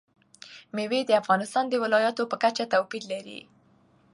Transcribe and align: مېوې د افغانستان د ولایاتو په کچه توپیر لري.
مېوې 0.75 1.01
د 1.05 1.11
افغانستان 1.21 1.65
د 1.69 1.73
ولایاتو 1.83 2.23
په 2.31 2.35
کچه 2.43 2.63
توپیر 2.73 3.03
لري. 3.13 3.39